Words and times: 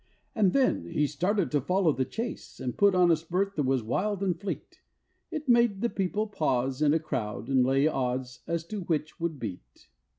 And 0.33 0.51
then 0.53 0.87
he 0.87 1.05
started 1.05 1.51
to 1.51 1.61
follow 1.61 1.91
the 1.91 2.05
chase, 2.05 2.59
And 2.59 2.75
put 2.75 2.95
on 2.95 3.11
a 3.11 3.15
spurt 3.15 3.55
that 3.55 3.61
was 3.67 3.83
wild 3.83 4.23
and 4.23 4.35
fleet, 4.35 4.79
It 5.29 5.47
made 5.47 5.81
the 5.81 5.89
people 5.91 6.25
pause 6.25 6.81
in 6.81 6.91
a 6.91 6.99
crowd, 6.99 7.49
And 7.49 7.63
lay 7.63 7.85
odds 7.85 8.41
as 8.47 8.65
to 8.69 8.81
which 8.81 9.19
would 9.19 9.39
beat. 9.39 9.89